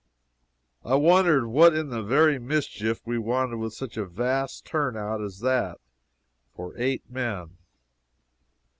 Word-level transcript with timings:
I 0.83 0.95
wondered 0.95 1.45
what 1.45 1.75
in 1.75 1.89
the 1.89 2.01
very 2.01 2.39
mischief 2.39 3.05
we 3.05 3.19
wanted 3.19 3.57
with 3.57 3.75
such 3.75 3.97
a 3.97 4.03
vast 4.07 4.65
turn 4.65 4.97
out 4.97 5.21
as 5.21 5.41
that, 5.41 5.79
for 6.55 6.73
eight 6.75 7.07
men. 7.07 7.57